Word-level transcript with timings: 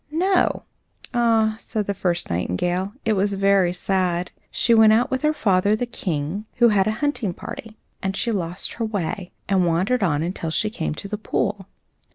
"No." 0.09 0.63
"Ah!" 1.13 1.57
said 1.59 1.85
the 1.85 1.93
first 1.93 2.31
nightingale, 2.31 2.93
"it 3.05 3.13
was 3.13 3.35
very 3.35 3.71
sad. 3.71 4.31
She 4.49 4.73
went 4.73 4.91
out 4.93 5.11
with 5.11 5.21
her 5.21 5.31
father, 5.31 5.75
the 5.75 5.85
King, 5.85 6.45
who 6.55 6.69
had 6.69 6.87
a 6.87 6.91
hunting 7.05 7.35
party; 7.35 7.77
and 8.01 8.17
she 8.17 8.31
lost 8.31 8.73
her 8.73 8.85
way, 8.85 9.31
and 9.47 9.67
wandered 9.67 10.01
on 10.01 10.23
until 10.23 10.49
she 10.49 10.71
came 10.71 10.95
to 10.95 11.07
the 11.07 11.19
pool. 11.19 11.67